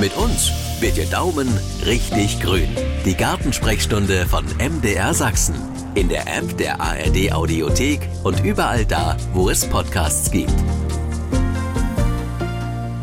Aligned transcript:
Mit 0.00 0.16
uns 0.16 0.52
wird 0.78 0.96
Ihr 0.96 1.06
Daumen 1.06 1.48
richtig 1.84 2.38
grün. 2.40 2.68
Die 3.04 3.16
Gartensprechstunde 3.16 4.26
von 4.26 4.44
MDR 4.44 5.12
Sachsen. 5.12 5.56
In 5.96 6.08
der 6.08 6.20
App 6.28 6.56
der 6.56 6.80
ARD 6.80 7.32
Audiothek 7.32 8.00
und 8.22 8.44
überall 8.44 8.84
da, 8.84 9.16
wo 9.32 9.50
es 9.50 9.68
Podcasts 9.68 10.30
gibt. 10.30 10.54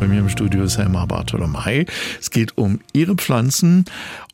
Bei 0.00 0.06
mir 0.06 0.20
im 0.20 0.30
Studio 0.30 0.64
ist 0.64 0.78
Helma 0.78 1.04
Bartolomei. 1.04 1.84
Es 2.18 2.30
geht 2.30 2.56
um 2.56 2.80
Ihre 2.94 3.14
Pflanzen 3.14 3.84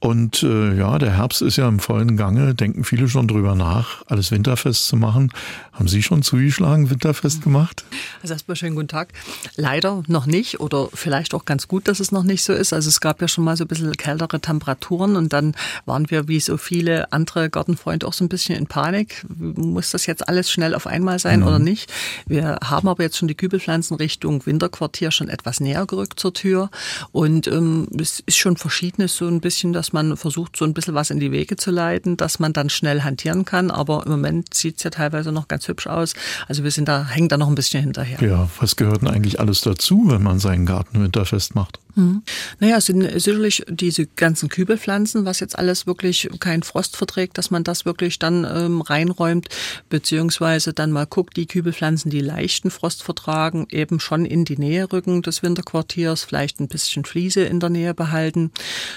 und 0.03 0.43
äh, 0.43 0.75
ja, 0.75 0.98
der 0.98 1.16
Herbst 1.16 1.43
ist 1.43 1.59
ja 1.59 1.69
im 1.69 1.79
vollen 1.79 2.16
Gange. 2.16 2.57
Denken 2.57 2.82
viele 2.82 3.09
schon 3.09 3.29
drüber 3.29 3.55
nach, 3.55 4.02
alles 4.07 4.32
winterfest 4.32 4.89
zu 4.89 4.96
machen. 4.96 5.32
Haben 5.71 5.87
Sie 5.87 6.02
schon 6.02 6.23
zugeschlagen, 6.23 6.91
winterfest 6.91 7.43
gemacht? 7.43 7.84
Also 8.20 8.34
erstmal 8.34 8.57
schönen 8.57 8.75
guten 8.75 8.88
Tag. 8.88 9.12
Leider 9.55 10.02
noch 10.09 10.27
nicht 10.27 10.59
oder 10.59 10.88
vielleicht 10.93 11.34
auch 11.34 11.45
ganz 11.45 11.69
gut, 11.69 11.87
dass 11.87 12.01
es 12.01 12.11
noch 12.11 12.25
nicht 12.25 12.43
so 12.43 12.52
ist. 12.52 12.73
Also 12.73 12.88
es 12.88 13.01
gab 13.01 13.23
ja 13.23 13.28
schon 13.28 13.45
mal 13.45 13.56
so 13.56 13.62
ein 13.62 13.69
bisschen 13.69 13.92
kältere 13.92 14.41
Temperaturen 14.41 15.15
und 15.15 15.33
dann 15.33 15.55
waren 15.87 16.11
wir 16.11 16.27
wie 16.27 16.41
so 16.41 16.56
viele 16.56 17.12
andere 17.12 17.48
Gartenfreunde 17.48 18.05
auch 18.05 18.12
so 18.12 18.25
ein 18.25 18.28
bisschen 18.28 18.56
in 18.56 18.66
Panik. 18.66 19.25
Muss 19.28 19.92
das 19.92 20.06
jetzt 20.06 20.28
alles 20.28 20.50
schnell 20.50 20.75
auf 20.75 20.89
einmal 20.89 21.20
sein 21.20 21.41
mhm. 21.41 21.47
oder 21.47 21.59
nicht? 21.61 21.92
Wir 22.27 22.59
haben 22.64 22.89
aber 22.89 23.05
jetzt 23.05 23.19
schon 23.19 23.28
die 23.28 23.37
Kübelpflanzen 23.37 23.97
Richtung 23.98 24.45
Winterquartier 24.47 25.12
schon 25.12 25.28
etwas 25.28 25.61
näher 25.61 25.87
gerückt 25.87 26.19
zur 26.19 26.34
Tür 26.34 26.70
und 27.12 27.47
ähm, 27.47 27.87
es 28.00 28.19
ist 28.27 28.39
schon 28.39 28.56
verschiedenes 28.56 29.16
so 29.16 29.28
ein 29.28 29.41
bisschen, 29.41 29.73
dass 29.73 29.91
man 29.92 30.16
versucht, 30.16 30.56
so 30.56 30.64
ein 30.64 30.74
bisschen 30.74 30.95
was 30.95 31.10
in 31.10 31.20
die 31.20 31.32
Wege 31.32 31.56
zu 31.56 31.70
leiten, 31.70 32.16
dass 32.16 32.38
man 32.38 32.52
dann 32.52 32.70
schnell 32.70 33.02
hantieren 33.02 33.45
kann. 33.45 33.70
Aber 33.70 34.05
im 34.05 34.12
Moment 34.12 34.55
sieht 34.55 34.78
es 34.78 34.84
ja 34.84 34.91
teilweise 34.91 35.33
noch 35.33 35.48
ganz 35.48 35.69
hübsch 35.69 35.87
aus. 35.87 36.14
Also 36.48 36.64
wir 36.64 36.70
sind 36.70 36.88
da, 36.88 37.06
hängen 37.06 37.28
da 37.28 37.37
noch 37.37 37.48
ein 37.48 37.55
bisschen 37.55 37.83
hinterher. 37.83 38.23
Ja, 38.23 38.48
was 38.60 38.77
gehört 38.77 39.02
denn 39.02 39.09
eigentlich 39.09 39.41
alles 39.41 39.60
dazu, 39.60 40.05
wenn 40.09 40.23
man 40.23 40.38
seinen 40.38 40.66
Garten 40.66 41.02
winterfest 41.02 41.55
macht? 41.55 41.78
Mhm. 41.95 42.23
Naja, 42.59 42.78
es 42.78 42.87
sind 42.87 43.02
sicherlich 43.20 43.64
diese 43.69 44.06
ganzen 44.06 44.48
Kübelpflanzen, 44.48 45.25
was 45.25 45.41
jetzt 45.41 45.58
alles 45.58 45.86
wirklich 45.86 46.28
kein 46.41 46.62
Frost 46.62 46.97
verträgt, 46.97 47.36
dass 47.36 47.50
man 47.50 47.64
das 47.64 47.84
wirklich 47.84 48.19
dann 48.19 48.44
ähm, 48.44 48.80
reinräumt, 48.80 49.48
beziehungsweise 49.91 50.72
dann 50.72 50.91
mal 50.91 51.06
guckt, 51.06 51.36
die 51.36 51.47
Kübelpflanzen, 51.47 52.11
die 52.11 52.20
leichten 52.20 52.70
Frost 52.70 53.02
vertragen, 53.02 53.67
eben 53.70 54.00
schon 54.00 54.25
in 54.25 54.44
die 54.44 54.56
Nähe 54.56 54.91
rücken 54.91 55.22
des 55.22 55.42
Winterquartiers, 55.42 56.25
vielleicht 56.25 56.61
ein 56.61 56.69
bisschen 56.69 57.05
Fliese 57.05 57.42
in 57.42 57.61
der 57.61 57.70
Nähe 57.70 57.95
behalten. 57.95 58.50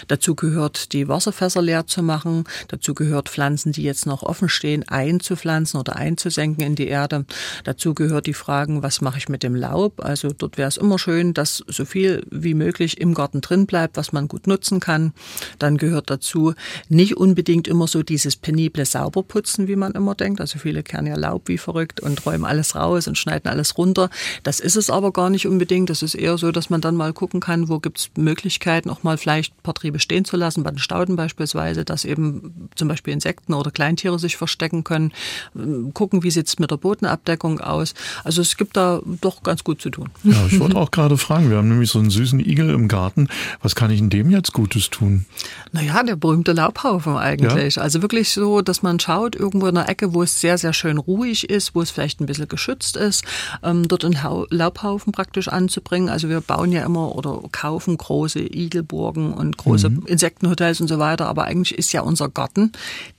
Dazu 0.07 0.35
gehört 0.35 0.93
die 0.93 1.07
Wasserfässer 1.07 1.61
leer 1.61 1.87
zu 1.87 2.01
machen. 2.01 2.45
Dazu 2.69 2.93
gehört 2.93 3.29
Pflanzen, 3.29 3.73
die 3.73 3.83
jetzt 3.83 4.05
noch 4.05 4.23
offen 4.23 4.47
stehen, 4.47 4.87
einzupflanzen 4.87 5.79
oder 5.79 5.97
einzusenken 5.97 6.63
in 6.63 6.75
die 6.75 6.87
Erde. 6.87 7.25
Dazu 7.65 7.93
gehört 7.93 8.25
die 8.27 8.33
Fragen, 8.33 8.83
was 8.83 9.01
mache 9.01 9.17
ich 9.17 9.27
mit 9.27 9.43
dem 9.43 9.55
Laub? 9.55 10.03
Also 10.03 10.29
dort 10.29 10.57
wäre 10.57 10.69
es 10.69 10.77
immer 10.77 10.97
schön, 10.97 11.33
dass 11.33 11.63
so 11.67 11.83
viel 11.83 12.25
wie 12.31 12.53
möglich 12.53 12.84
wirklich 12.85 13.01
im 13.01 13.13
Garten 13.15 13.41
drin 13.41 13.65
bleibt, 13.65 13.97
was 13.97 14.13
man 14.13 14.27
gut 14.27 14.47
nutzen 14.47 14.79
kann. 14.79 15.13
Dann 15.57 15.77
gehört 15.77 16.09
dazu 16.09 16.53
nicht 16.87 17.17
unbedingt 17.17 17.67
immer 17.67 17.87
so 17.87 18.03
dieses 18.03 18.35
penible 18.35 18.85
Sauberputzen, 18.85 19.67
wie 19.67 19.75
man 19.75 19.93
immer 19.93 20.13
denkt. 20.13 20.39
Also 20.39 20.59
viele 20.59 20.83
kehren 20.83 21.07
ja 21.07 21.15
Laub 21.15 21.47
wie 21.47 21.57
verrückt 21.57 21.99
und 21.99 22.25
räumen 22.25 22.45
alles 22.45 22.75
raus 22.75 23.07
und 23.07 23.17
schneiden 23.17 23.49
alles 23.49 23.77
runter. 23.77 24.09
Das 24.43 24.59
ist 24.59 24.75
es 24.75 24.89
aber 24.89 25.11
gar 25.11 25.29
nicht 25.29 25.47
unbedingt. 25.47 25.89
Das 25.89 26.03
ist 26.03 26.13
eher 26.13 26.37
so, 26.37 26.51
dass 26.51 26.69
man 26.69 26.81
dann 26.81 26.95
mal 26.95 27.13
gucken 27.13 27.39
kann, 27.39 27.69
wo 27.69 27.79
gibt 27.79 27.97
es 27.97 28.09
Möglichkeiten, 28.15 28.89
auch 28.89 29.01
mal 29.01 29.17
vielleicht 29.17 29.53
ein 29.53 29.63
paar 29.63 29.73
Triebe 29.73 29.99
stehen 29.99 30.25
zu 30.25 30.37
lassen, 30.37 30.63
bei 30.63 30.71
den 30.71 30.77
Stauden 30.77 31.15
beispielsweise, 31.15 31.85
dass 31.85 32.05
eben 32.05 32.69
zum 32.75 32.87
Beispiel 32.87 33.13
Insekten 33.13 33.53
oder 33.53 33.71
Kleintiere 33.71 34.19
sich 34.19 34.37
verstecken 34.37 34.83
können. 34.83 35.11
Gucken, 35.93 36.21
wie 36.23 36.31
sieht 36.31 36.47
es 36.47 36.59
mit 36.59 36.69
der 36.69 36.77
Bodenabdeckung 36.77 37.59
aus. 37.61 37.93
Also 38.23 38.41
es 38.41 38.57
gibt 38.57 38.77
da 38.77 39.01
doch 39.21 39.41
ganz 39.41 39.63
gut 39.63 39.81
zu 39.81 39.89
tun. 39.89 40.09
Ja, 40.23 40.45
ich 40.47 40.59
wollte 40.59 40.75
auch 40.75 40.91
gerade 40.91 41.17
fragen, 41.17 41.49
wir 41.49 41.57
haben 41.57 41.69
nämlich 41.69 41.89
so 41.89 41.99
einen 41.99 42.09
süßen 42.09 42.39
Igel 42.39 42.74
im 42.75 42.87
Garten. 42.87 43.27
Was 43.61 43.75
kann 43.75 43.91
ich 43.91 43.99
in 43.99 44.09
dem 44.09 44.29
jetzt 44.29 44.53
Gutes 44.53 44.89
tun? 44.89 45.25
Naja, 45.71 46.03
der 46.03 46.15
berühmte 46.15 46.51
Laubhaufen 46.51 47.17
eigentlich. 47.17 47.75
Ja? 47.75 47.81
Also 47.81 48.01
wirklich 48.01 48.31
so, 48.31 48.61
dass 48.61 48.83
man 48.83 48.99
schaut, 48.99 49.35
irgendwo 49.35 49.67
in 49.67 49.75
der 49.75 49.89
Ecke, 49.89 50.13
wo 50.13 50.23
es 50.23 50.39
sehr, 50.39 50.57
sehr 50.57 50.73
schön 50.73 50.97
ruhig 50.97 51.49
ist, 51.49 51.75
wo 51.75 51.81
es 51.81 51.91
vielleicht 51.91 52.21
ein 52.21 52.25
bisschen 52.25 52.47
geschützt 52.47 52.95
ist, 52.97 53.23
ähm, 53.63 53.87
dort 53.87 54.05
einen 54.05 54.17
Laubhaufen 54.49 55.11
praktisch 55.11 55.47
anzubringen. 55.47 56.09
Also 56.09 56.29
wir 56.29 56.41
bauen 56.41 56.71
ja 56.71 56.85
immer 56.85 57.15
oder 57.15 57.41
kaufen 57.51 57.97
große 57.97 58.39
Igelburgen 58.39 59.33
und 59.33 59.57
große 59.57 59.89
mhm. 59.89 60.05
Insektenhotels 60.05 60.81
und 60.81 60.87
so 60.87 60.99
weiter. 60.99 61.27
Aber 61.27 61.45
eigentlich 61.45 61.77
ist 61.77 61.93
ja 61.93 62.01
unser 62.01 62.29
Garten 62.29 62.71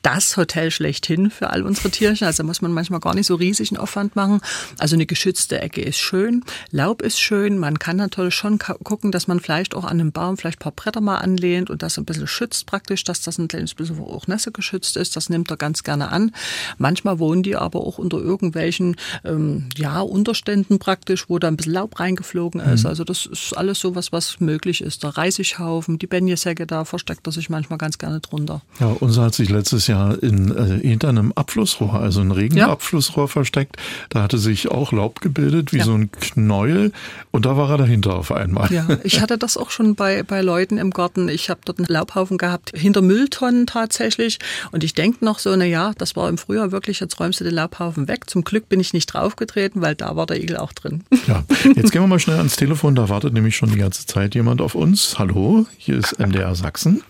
das 0.03 0.37
Hotel 0.37 0.71
schlechthin 0.71 1.31
für 1.31 1.51
all 1.51 1.63
unsere 1.63 1.91
Tierchen. 1.91 2.27
Also 2.27 2.45
muss 2.45 2.63
man 2.63 2.73
manchmal 2.73 3.01
gar 3.01 3.15
nicht 3.15 3.27
so 3.27 3.35
riesigen 3.35 3.77
Aufwand 3.77 4.17
machen. 4.17 4.41
Also 4.79 4.97
eine 4.97 5.07
geschützte 5.07 5.61
Ecke 5.61 5.83
ist 5.83 5.99
schön, 5.99 6.45
Laub 6.71 7.03
ist 7.03 7.21
schön. 7.21 7.59
Man 7.59 7.79
kann 7.79 7.97
natürlich 7.97 8.35
schon 8.35 8.59
gucken, 8.59 9.13
dass 9.13 9.27
man 9.27 9.41
vielleicht 9.47 9.77
auch 9.77 9.85
an 9.85 10.01
einem 10.01 10.11
Baum 10.11 10.37
vielleicht 10.37 10.59
ein 10.59 10.65
paar 10.65 10.73
Bretter 10.73 11.01
mal 11.01 11.19
anlehnt 11.19 11.71
und 11.71 11.81
das 11.83 11.99
ein 11.99 12.05
bisschen 12.05 12.27
schützt 12.27 12.67
praktisch, 12.67 13.05
dass 13.05 13.21
das 13.21 13.39
ein 13.39 13.47
kleines 13.47 13.75
bisschen 13.75 14.01
auch 14.01 14.27
Nässe 14.27 14.51
geschützt 14.51 14.97
ist. 14.97 15.15
Das 15.15 15.29
nimmt 15.29 15.53
er 15.53 15.57
ganz 15.57 15.85
gerne 15.85 16.11
an. 16.11 16.33
Manchmal 16.79 17.21
wohnen 17.21 17.45
die 17.45 17.55
aber 17.55 17.79
auch 17.79 17.99
unter 17.99 18.19
irgendwelchen 18.19 18.97
ähm, 19.25 19.69
ja, 19.77 20.01
Unterständen 20.01 20.81
praktisch, 20.81 21.29
wo 21.29 21.39
da 21.39 21.47
ein 21.47 21.57
bisschen 21.57 21.75
Laub 21.75 22.01
reingeflogen 22.01 22.61
ist. 22.61 22.83
Mhm. 22.83 22.89
Also 22.89 23.05
das 23.05 23.27
ist 23.27 23.57
alles 23.57 23.79
so 23.79 23.95
was, 23.95 24.11
was 24.11 24.41
möglich 24.41 24.81
ist. 24.81 25.05
Der 25.05 25.17
Reisighaufen, 25.17 26.01
die 26.01 26.09
Benjesäcke, 26.09 26.67
da 26.67 26.85
versteckt 26.85 27.25
er 27.29 27.33
sich 27.33 27.49
manchmal 27.49 27.79
ganz 27.79 27.99
gerne 27.99 28.19
drunter. 28.19 28.63
Ja, 28.81 28.97
unser 28.99 29.23
hat 29.23 29.35
sich 29.37 29.49
letztes 29.49 29.87
Jahr 29.87 30.21
in, 30.21 30.51
äh, 30.57 30.81
hinter 30.81 31.11
einem 31.11 31.31
Abflussrohr, 31.33 31.95
also 31.95 32.21
ein 32.21 32.33
Regenabflussrohr 32.33 33.25
ja. 33.25 33.29
versteckt. 33.29 33.77
Da 34.09 34.25
hatte 34.25 34.39
sich 34.39 34.73
auch 34.73 34.91
Laub 34.91 35.21
gebildet, 35.21 35.73
wie 35.73 35.79
ja. 35.79 35.85
so 35.85 35.95
ein 35.95 36.11
Knäuel. 36.11 36.91
Und 37.31 37.47
da 37.47 37.57
war 37.57 37.71
er 37.71 37.79
dahinter 37.79 38.17
auf 38.17 38.33
einmal. 38.33 38.73
Ja, 38.73 38.89
ich 39.05 39.21
hatte 39.21 39.36
das 39.39 39.57
auch 39.57 39.71
schon 39.71 39.95
bei, 39.95 40.23
bei 40.23 40.41
Leuten 40.41 40.79
im 40.79 40.91
Garten. 40.91 41.29
Ich 41.29 41.51
habe 41.51 41.61
dort 41.65 41.79
einen 41.79 41.89
Laubhaufen 41.89 42.39
gehabt, 42.39 42.73
hinter 42.75 43.03
Mülltonnen 43.03 43.67
tatsächlich. 43.67 44.39
Und 44.73 44.85
ich 44.85 44.95
denke 44.95 45.25
noch 45.25 45.39
so, 45.39 45.55
na 45.57 45.65
ja, 45.65 45.93
das 45.99 46.17
war 46.17 46.29
im 46.29 46.39
Frühjahr 46.39 46.73
wirklich, 46.73 47.01
jetzt 47.01 47.19
räumst 47.21 47.41
du 47.41 47.45
den 47.45 47.55
Laubhaufen 47.55 48.09
weg. 48.09 48.29
Zum 48.29 48.45
Glück 48.45 48.69
bin 48.69 48.81
ich 48.81 48.93
nicht 48.93 49.07
draufgetreten, 49.07 49.83
weil 49.83 49.95
da 49.95 50.17
war 50.17 50.27
der 50.27 50.43
Igel 50.43 50.57
auch 50.57 50.73
drin. 50.73 51.05
Ja, 51.27 51.45
jetzt 51.75 51.93
gehen 51.93 52.03
wir 52.03 52.07
mal 52.07 52.21
schnell 52.21 52.39
ans 52.39 52.57
Telefon. 52.57 52.95
Da 52.95 53.09
wartet 53.09 53.33
nämlich 53.33 53.57
schon 53.57 53.71
die 53.71 53.79
ganze 53.79 54.07
Zeit 54.07 54.35
jemand 54.35 54.61
auf 54.61 54.75
uns. 54.75 55.19
Hallo, 55.19 55.67
hier 55.77 55.97
ist 55.97 56.19
MDR 56.19 56.55
Sachsen. 56.55 57.03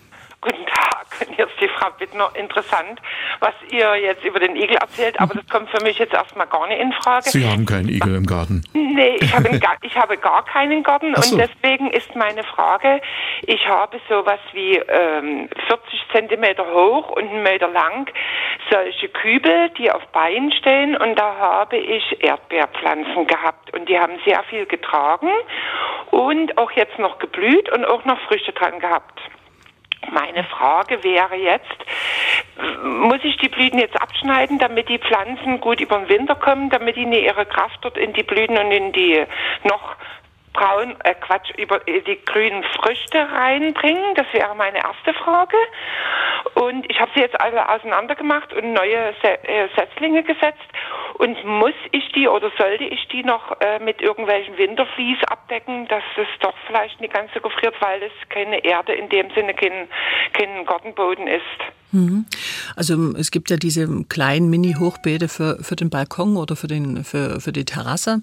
Frau 1.77 1.91
Bittner, 1.97 2.29
interessant, 2.33 3.01
was 3.39 3.53
ihr 3.69 3.95
jetzt 3.95 4.23
über 4.23 4.39
den 4.39 4.55
Igel 4.55 4.77
erzählt, 4.77 5.19
aber 5.19 5.35
das 5.35 5.47
kommt 5.47 5.69
für 5.69 5.83
mich 5.83 5.99
jetzt 5.99 6.13
erstmal 6.13 6.47
gar 6.47 6.67
nicht 6.67 6.81
in 6.81 6.91
Frage. 6.93 7.29
Sie 7.29 7.47
haben 7.47 7.65
keinen 7.65 7.89
Igel 7.89 8.15
im 8.15 8.25
Garten? 8.25 8.63
Nee, 8.73 9.17
ich 9.19 9.33
habe, 9.33 9.49
ich 9.81 9.95
habe 9.95 10.17
gar 10.17 10.43
keinen 10.45 10.83
Garten 10.83 11.13
so. 11.15 11.35
und 11.35 11.39
deswegen 11.39 11.91
ist 11.91 12.15
meine 12.15 12.43
Frage, 12.43 13.01
ich 13.43 13.67
habe 13.67 13.99
sowas 14.09 14.39
wie 14.53 14.77
ähm, 14.77 15.49
40 15.67 16.05
Zentimeter 16.11 16.65
hoch 16.65 17.09
und 17.11 17.29
einen 17.29 17.43
Meter 17.43 17.67
lang 17.67 18.09
solche 18.71 19.09
Kübel, 19.09 19.69
die 19.77 19.91
auf 19.91 20.05
Beinen 20.07 20.51
stehen 20.51 20.97
und 20.97 21.15
da 21.17 21.35
habe 21.37 21.77
ich 21.77 22.23
Erdbeerpflanzen 22.23 23.27
gehabt 23.27 23.73
und 23.73 23.87
die 23.87 23.99
haben 23.99 24.13
sehr 24.25 24.43
viel 24.49 24.65
getragen 24.65 25.29
und 26.11 26.57
auch 26.57 26.71
jetzt 26.71 26.97
noch 26.99 27.19
geblüht 27.19 27.71
und 27.71 27.85
auch 27.85 28.03
noch 28.05 28.19
Früchte 28.21 28.51
dran 28.53 28.79
gehabt. 28.79 29.21
Meine 30.11 30.43
Frage 30.45 31.03
wäre 31.03 31.35
jetzt, 31.35 31.75
muss 32.83 33.19
ich 33.23 33.37
die 33.37 33.49
Blüten 33.49 33.79
jetzt 33.79 33.99
abschneiden, 33.99 34.59
damit 34.59 34.89
die 34.89 34.99
Pflanzen 34.99 35.59
gut 35.59 35.81
über 35.81 35.97
den 35.99 36.09
Winter 36.09 36.35
kommen, 36.35 36.69
damit 36.69 36.95
die 36.95 37.03
ihre 37.03 37.45
Kraft 37.45 37.79
dort 37.81 37.97
in 37.97 38.13
die 38.13 38.23
Blüten 38.23 38.57
und 38.57 38.71
in 38.71 38.91
die 38.93 39.23
noch 39.63 39.95
braun, 40.57 40.95
äh 41.03 41.13
Quatsch, 41.13 41.51
über 41.57 41.79
die 41.79 42.19
grünen 42.25 42.63
Früchte 42.63 43.19
reinbringen? 43.31 44.15
Das 44.15 44.25
wäre 44.33 44.55
meine 44.55 44.77
erste 44.77 45.13
Frage. 45.13 45.55
Und 46.55 46.89
ich 46.89 46.99
habe 46.99 47.11
sie 47.15 47.21
jetzt 47.21 47.39
alle 47.39 47.69
auseinander 47.69 48.15
gemacht 48.15 48.51
und 48.53 48.73
neue 48.73 49.13
äh, 49.21 49.67
Setzlinge 49.75 50.23
gesetzt. 50.23 50.67
Und 51.19 51.43
muss 51.45 51.75
ich 51.91 52.11
die 52.13 52.27
oder 52.27 52.51
sollte 52.57 52.83
ich 52.83 53.07
die 53.09 53.23
noch 53.23 53.59
äh, 53.61 53.79
mit 53.79 54.01
irgendwelchen 54.01 54.57
Wintervlies 54.57 55.23
abdecken, 55.25 55.87
dass 55.87 56.03
es 56.15 56.27
doch 56.39 56.53
vielleicht 56.65 56.99
nicht 57.01 57.13
ganz 57.13 57.31
so 57.33 57.39
gefriert, 57.39 57.75
weil 57.79 58.01
es 58.03 58.29
keine 58.29 58.63
Erde 58.63 58.93
in 58.93 59.09
dem 59.09 59.29
Sinne 59.31 59.53
kein, 59.53 59.87
kein 60.33 60.65
Gartenboden 60.65 61.27
ist? 61.27 61.43
Also 62.75 63.13
es 63.15 63.31
gibt 63.31 63.49
ja 63.49 63.55
diese 63.55 63.87
kleinen 64.09 64.49
Mini-Hochbeete 64.49 65.29
für, 65.29 65.57
für 65.61 65.75
den 65.75 65.89
Balkon 65.89 66.35
oder 66.35 66.55
für, 66.55 66.67
den, 66.67 67.03
für, 67.03 67.39
für 67.39 67.53
die 67.53 67.63
Terrasse. 67.63 68.19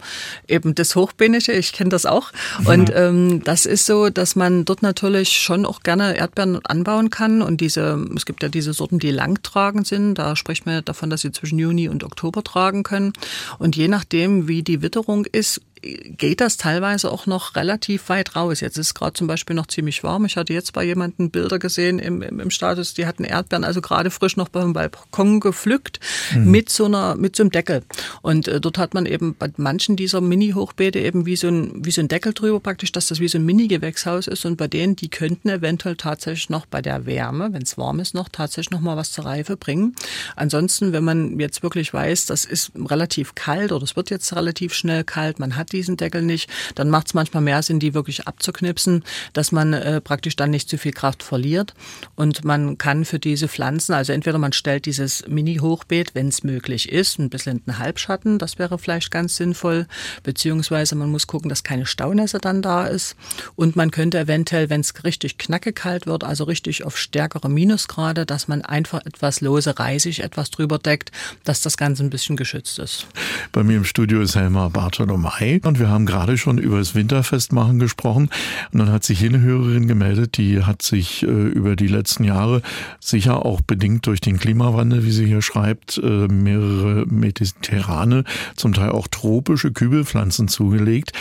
Eben 0.46 0.74
das 0.74 0.94
Hochbenische, 0.94 1.52
ich 1.52 1.72
kenne 1.72 1.90
das 1.90 2.04
auch. 2.04 2.30
Und 2.66 2.92
ähm, 2.94 3.42
das 3.42 3.64
ist 3.64 3.86
so, 3.86 4.10
dass 4.10 4.36
man 4.36 4.66
dort 4.66 4.82
natürlich 4.82 5.38
schon 5.38 5.64
auch 5.64 5.82
gerne 5.82 6.16
Erdbeeren 6.16 6.64
anbauen 6.64 7.08
kann. 7.08 7.40
Und 7.40 7.62
diese, 7.62 8.06
es 8.14 8.26
gibt 8.26 8.42
ja 8.42 8.50
diese 8.50 8.74
Sorten, 8.74 8.98
die 8.98 9.10
langtragend 9.10 9.86
sind. 9.86 10.16
Da 10.16 10.36
spricht 10.36 10.66
man 10.66 10.84
davon, 10.84 11.08
dass 11.08 11.22
sie 11.22 11.32
zwischen 11.32 11.58
Juni 11.58 11.88
und 11.88 12.04
Oktober 12.04 12.44
tragen 12.44 12.82
können. 12.82 13.14
Und 13.58 13.76
je 13.76 13.88
nachdem, 13.88 14.46
wie 14.46 14.62
die 14.62 14.82
Witterung 14.82 15.24
ist, 15.24 15.62
geht 15.84 16.40
das 16.40 16.56
teilweise 16.56 17.10
auch 17.10 17.26
noch 17.26 17.56
relativ 17.56 18.08
weit 18.08 18.36
raus. 18.36 18.60
Jetzt 18.60 18.78
ist 18.78 18.94
gerade 18.94 19.12
zum 19.12 19.26
Beispiel 19.26 19.54
noch 19.54 19.66
ziemlich 19.66 20.02
warm. 20.02 20.24
Ich 20.24 20.36
hatte 20.36 20.52
jetzt 20.52 20.72
bei 20.72 20.84
jemandem 20.84 21.30
Bilder 21.30 21.58
gesehen 21.58 21.98
im, 21.98 22.22
im, 22.22 22.40
im 22.40 22.50
Status, 22.50 22.94
die 22.94 23.06
hatten 23.06 23.24
Erdbeeren 23.24 23.64
also 23.64 23.80
gerade 23.80 24.10
frisch 24.10 24.36
noch 24.36 24.48
beim 24.48 24.72
Balkon 24.72 25.40
gepflückt 25.40 26.00
mhm. 26.34 26.50
mit 26.50 26.70
so 26.70 26.86
einer, 26.86 27.16
mit 27.16 27.36
so 27.36 27.42
einem 27.42 27.50
Deckel. 27.50 27.82
Und 28.22 28.48
äh, 28.48 28.60
dort 28.60 28.78
hat 28.78 28.94
man 28.94 29.06
eben 29.06 29.34
bei 29.34 29.50
manchen 29.56 29.96
dieser 29.96 30.20
Mini-Hochbeete 30.20 30.98
eben 30.98 31.26
wie 31.26 31.36
so 31.36 31.48
ein, 31.48 31.84
wie 31.84 31.90
so 31.90 32.00
ein 32.00 32.08
Deckel 32.08 32.32
drüber 32.32 32.60
praktisch, 32.60 32.92
dass 32.92 33.06
das 33.06 33.20
wie 33.20 33.28
so 33.28 33.38
ein 33.38 33.44
Mini-Gewächshaus 33.44 34.26
ist. 34.26 34.44
Und 34.46 34.56
bei 34.56 34.68
denen, 34.68 34.96
die 34.96 35.08
könnten 35.08 35.48
eventuell 35.48 35.96
tatsächlich 35.96 36.48
noch 36.50 36.66
bei 36.66 36.80
der 36.80 37.06
Wärme, 37.06 37.52
wenn 37.52 37.62
es 37.62 37.76
warm 37.76 38.00
ist, 38.00 38.14
noch 38.14 38.28
tatsächlich 38.28 38.70
noch 38.70 38.80
mal 38.80 38.96
was 38.96 39.12
zur 39.12 39.26
Reife 39.26 39.56
bringen. 39.56 39.94
Ansonsten, 40.36 40.92
wenn 40.92 41.04
man 41.04 41.38
jetzt 41.38 41.62
wirklich 41.62 41.92
weiß, 41.92 42.26
das 42.26 42.44
ist 42.44 42.72
relativ 42.76 43.34
kalt 43.34 43.72
oder 43.72 43.84
es 43.84 43.96
wird 43.96 44.10
jetzt 44.10 44.34
relativ 44.34 44.72
schnell 44.72 45.04
kalt, 45.04 45.38
man 45.38 45.56
hat 45.56 45.73
diesen 45.74 45.96
Deckel 45.96 46.22
nicht, 46.22 46.48
dann 46.74 46.90
macht 46.90 47.08
es 47.08 47.14
manchmal 47.14 47.42
mehr 47.42 47.62
Sinn, 47.62 47.80
die 47.80 47.94
wirklich 47.94 48.26
abzuknipsen, 48.26 49.04
dass 49.32 49.52
man 49.52 49.72
äh, 49.72 50.00
praktisch 50.00 50.36
dann 50.36 50.50
nicht 50.50 50.68
zu 50.68 50.78
viel 50.78 50.92
Kraft 50.92 51.22
verliert. 51.22 51.74
Und 52.14 52.44
man 52.44 52.78
kann 52.78 53.04
für 53.04 53.18
diese 53.18 53.48
Pflanzen, 53.48 53.92
also 53.92 54.12
entweder 54.12 54.38
man 54.38 54.52
stellt 54.52 54.86
dieses 54.86 55.26
Mini-Hochbeet, 55.28 56.14
wenn 56.14 56.28
es 56.28 56.44
möglich 56.44 56.90
ist, 56.90 57.18
ein 57.18 57.30
bisschen 57.30 57.58
in 57.58 57.64
den 57.64 57.78
Halbschatten, 57.78 58.38
das 58.38 58.58
wäre 58.58 58.78
vielleicht 58.78 59.10
ganz 59.10 59.36
sinnvoll, 59.36 59.86
beziehungsweise 60.22 60.94
man 60.94 61.10
muss 61.10 61.26
gucken, 61.26 61.48
dass 61.48 61.64
keine 61.64 61.86
Staunässe 61.86 62.38
dann 62.38 62.62
da 62.62 62.86
ist. 62.86 63.16
Und 63.56 63.76
man 63.76 63.90
könnte 63.90 64.18
eventuell, 64.18 64.70
wenn 64.70 64.80
es 64.80 65.04
richtig 65.04 65.38
knackekalt 65.38 66.06
wird, 66.06 66.24
also 66.24 66.44
richtig 66.44 66.84
auf 66.84 66.96
stärkere 66.96 67.48
Minusgrade, 67.48 68.26
dass 68.26 68.48
man 68.48 68.62
einfach 68.62 69.04
etwas 69.04 69.40
lose 69.40 69.78
Reisig 69.78 70.20
etwas 70.20 70.50
drüber 70.50 70.78
deckt, 70.78 71.10
dass 71.44 71.62
das 71.62 71.76
Ganze 71.76 72.04
ein 72.04 72.10
bisschen 72.10 72.36
geschützt 72.36 72.78
ist. 72.78 73.06
Bei 73.52 73.62
mir 73.62 73.76
im 73.76 73.84
Studio 73.84 74.20
ist 74.20 74.36
Helma 74.36 74.68
Bartolomei 74.68 75.60
und 75.66 75.78
wir 75.78 75.88
haben 75.88 76.06
gerade 76.06 76.38
schon 76.38 76.58
über 76.58 76.78
das 76.78 76.94
Winterfestmachen 76.94 77.78
gesprochen. 77.78 78.30
Und 78.72 78.78
dann 78.78 78.92
hat 78.92 79.04
sich 79.04 79.20
hier 79.20 79.30
eine 79.30 79.40
Hörerin 79.40 79.86
gemeldet, 79.86 80.36
die 80.36 80.62
hat 80.62 80.82
sich 80.82 81.22
äh, 81.22 81.26
über 81.26 81.76
die 81.76 81.86
letzten 81.86 82.24
Jahre 82.24 82.62
sicher 83.00 83.44
auch 83.44 83.60
bedingt 83.60 84.06
durch 84.06 84.20
den 84.20 84.38
Klimawandel, 84.38 85.04
wie 85.04 85.10
sie 85.10 85.26
hier 85.26 85.42
schreibt, 85.42 85.98
äh, 85.98 86.28
mehrere 86.28 87.06
mediterrane, 87.06 88.24
zum 88.56 88.72
Teil 88.72 88.90
auch 88.90 89.08
tropische 89.08 89.72
Kübelpflanzen 89.72 90.48
zugelegt. 90.48 91.12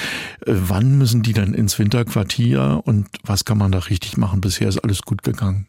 Äh, 0.46 0.54
wann 0.56 0.98
müssen 0.98 1.24
die 1.24 1.34
dann 1.34 1.54
ins 1.54 1.80
Winterquartier 1.80 2.82
und 2.84 3.08
was 3.24 3.46
kann 3.46 3.58
man 3.58 3.72
da 3.72 3.80
richtig 3.80 4.18
machen? 4.18 4.42
Bisher 4.42 4.68
ist 4.68 4.80
alles 4.80 5.02
gut 5.02 5.24
gegangen. 5.24 5.68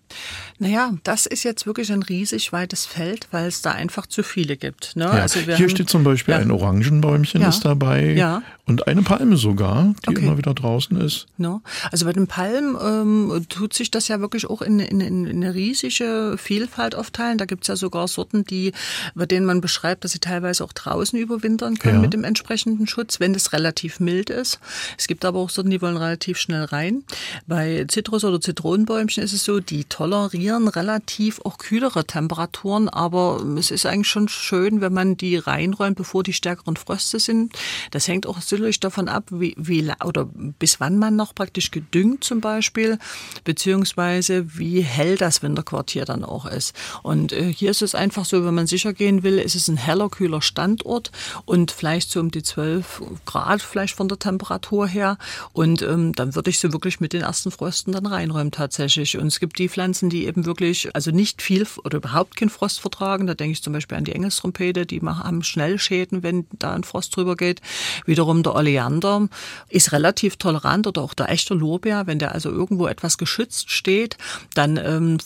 Naja, 0.58 0.92
das 1.02 1.26
ist 1.26 1.42
jetzt 1.42 1.66
wirklich 1.66 1.92
ein 1.92 2.02
riesig 2.02 2.52
weites 2.52 2.86
Feld, 2.86 3.28
weil 3.32 3.48
es 3.48 3.62
da 3.62 3.72
einfach 3.72 4.06
zu 4.06 4.22
viele 4.22 4.56
gibt. 4.56 4.94
Ne? 4.96 5.04
Ja, 5.04 5.10
also 5.10 5.40
hier 5.40 5.56
haben, 5.56 5.68
steht 5.68 5.90
zum 5.90 6.04
Beispiel 6.04 6.34
ja. 6.34 6.40
ein 6.40 6.50
Orangenbäumchen 6.50 7.40
ja. 7.40 7.48
ist 7.48 7.64
dabei 7.64 8.12
ja. 8.12 8.42
Und 8.66 8.86
eine 8.86 9.02
Palme 9.02 9.36
sogar, 9.36 9.94
die 10.06 10.10
okay. 10.10 10.22
immer 10.22 10.38
wieder 10.38 10.54
draußen 10.54 10.98
ist. 10.98 11.26
No. 11.36 11.60
Also 11.92 12.06
bei 12.06 12.14
den 12.14 12.26
Palmen 12.26 12.76
ähm, 12.80 13.46
tut 13.50 13.74
sich 13.74 13.90
das 13.90 14.08
ja 14.08 14.20
wirklich 14.20 14.48
auch 14.48 14.62
in, 14.62 14.80
in, 14.80 15.00
in 15.00 15.26
eine 15.28 15.54
riesige 15.54 16.36
Vielfalt 16.38 16.94
aufteilen. 16.94 17.36
Da 17.36 17.44
gibt 17.44 17.64
es 17.64 17.68
ja 17.68 17.76
sogar 17.76 18.08
Sorten, 18.08 18.44
die, 18.44 18.72
bei 19.14 19.26
denen 19.26 19.44
man 19.44 19.60
beschreibt, 19.60 20.04
dass 20.04 20.12
sie 20.12 20.18
teilweise 20.18 20.64
auch 20.64 20.72
draußen 20.72 21.18
überwintern 21.18 21.78
können 21.78 22.00
mit 22.00 22.14
dem 22.14 22.24
entsprechenden 22.24 22.86
Schutz, 22.86 23.20
wenn 23.20 23.34
es 23.34 23.52
relativ 23.52 24.00
mild 24.00 24.30
ist. 24.30 24.60
Es 24.96 25.08
gibt 25.08 25.26
aber 25.26 25.40
auch 25.40 25.50
Sorten, 25.50 25.70
die 25.70 25.82
wollen 25.82 25.98
relativ 25.98 26.38
schnell 26.38 26.64
rein. 26.64 27.04
Bei 27.46 27.84
Zitrus- 27.88 28.24
oder 28.24 28.40
Zitronenbäumchen 28.40 29.22
ist 29.22 29.34
es 29.34 29.44
so, 29.44 29.60
die 29.60 29.84
tolerieren 29.84 30.68
relativ 30.68 31.38
auch 31.44 31.58
kühlere 31.58 32.06
Temperaturen, 32.06 32.88
aber 32.88 33.44
es 33.58 33.70
ist 33.70 33.84
eigentlich 33.84 34.08
schon 34.08 34.28
schön, 34.28 34.80
wenn 34.80 34.94
man 34.94 35.18
die 35.18 35.36
reinräumt, 35.36 35.96
bevor 35.96 36.22
die 36.22 36.32
stärkeren 36.32 36.76
Fröste 36.76 37.20
sind. 37.20 37.52
Das 37.90 38.08
hängt 38.08 38.26
auch 38.26 38.40
sicherlich 38.54 38.80
davon 38.80 39.08
ab, 39.08 39.24
wie, 39.30 39.54
wie 39.58 39.90
oder 40.04 40.24
bis 40.24 40.80
wann 40.80 40.98
man 40.98 41.16
noch 41.16 41.34
praktisch 41.34 41.70
gedüngt 41.70 42.24
zum 42.24 42.40
Beispiel, 42.40 42.98
beziehungsweise 43.44 44.58
wie 44.58 44.80
hell 44.80 45.16
das 45.16 45.42
Winterquartier 45.42 46.04
dann 46.04 46.24
auch 46.24 46.46
ist. 46.46 46.74
Und 47.02 47.32
äh, 47.32 47.52
hier 47.52 47.70
ist 47.70 47.82
es 47.82 47.94
einfach 47.94 48.24
so, 48.24 48.44
wenn 48.44 48.54
man 48.54 48.66
sicher 48.66 48.92
gehen 48.92 49.22
will, 49.22 49.38
ist 49.38 49.54
es 49.54 49.68
ein 49.68 49.76
heller, 49.76 50.08
kühler 50.08 50.40
Standort 50.40 51.10
und 51.44 51.70
vielleicht 51.70 52.10
so 52.10 52.20
um 52.20 52.30
die 52.30 52.42
12 52.42 53.02
Grad 53.26 53.62
vielleicht 53.62 53.94
von 53.96 54.08
der 54.08 54.18
Temperatur 54.18 54.86
her. 54.86 55.18
Und 55.52 55.82
ähm, 55.82 56.12
dann 56.14 56.34
würde 56.34 56.50
ich 56.50 56.58
sie 56.58 56.72
wirklich 56.72 57.00
mit 57.00 57.12
den 57.12 57.22
ersten 57.22 57.50
Frösten 57.50 57.92
dann 57.92 58.06
reinräumen 58.06 58.52
tatsächlich. 58.52 59.18
Und 59.18 59.26
es 59.26 59.40
gibt 59.40 59.58
die 59.58 59.68
Pflanzen, 59.68 60.10
die 60.10 60.26
eben 60.26 60.46
wirklich, 60.46 60.94
also 60.94 61.10
nicht 61.10 61.42
viel 61.42 61.66
oder 61.84 61.98
überhaupt 61.98 62.36
keinen 62.36 62.50
Frost 62.50 62.80
vertragen. 62.80 63.26
Da 63.26 63.34
denke 63.34 63.52
ich 63.52 63.62
zum 63.62 63.72
Beispiel 63.72 63.98
an 63.98 64.04
die 64.04 64.12
Engelstrompete, 64.12 64.86
die 64.86 65.00
haben 65.00 65.42
schnell 65.42 65.78
Schäden, 65.78 66.22
wenn 66.22 66.46
da 66.58 66.74
ein 66.74 66.84
Frost 66.84 67.16
drüber 67.16 67.36
geht. 67.36 67.60
Wiederum 68.06 68.42
der 68.44 68.54
Oleander 68.54 69.28
ist 69.68 69.92
relativ 69.92 70.36
tolerant 70.36 70.86
oder 70.86 71.02
auch 71.02 71.14
der 71.14 71.30
echte 71.30 71.54
Lorbeer, 71.54 72.06
wenn 72.06 72.18
der 72.18 72.32
also 72.32 72.50
irgendwo 72.50 72.86
etwas 72.86 73.18
geschützt 73.18 73.70
steht, 73.70 74.16
dann 74.54 74.76
ähm, 74.76 75.18